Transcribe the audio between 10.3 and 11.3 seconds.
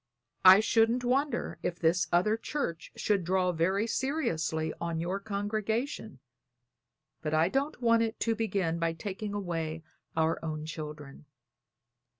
own children.